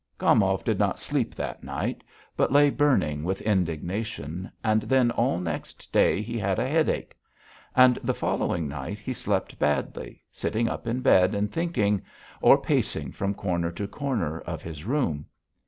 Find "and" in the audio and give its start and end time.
4.63-4.81, 7.75-7.97, 11.35-11.51